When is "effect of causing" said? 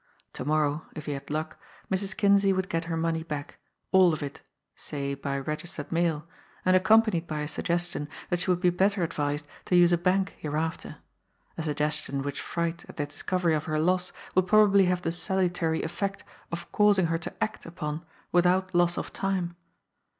15.83-17.05